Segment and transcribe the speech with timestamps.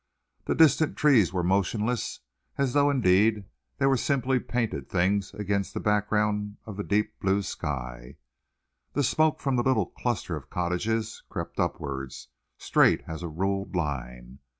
[0.45, 2.21] The distant trees were motionless,
[2.57, 3.45] as though, indeed,
[3.77, 8.17] they were simply painted things against that background of deep blue sky.
[8.93, 14.39] The smoke from the little cluster of cottages crept upwards, straight as a ruled line.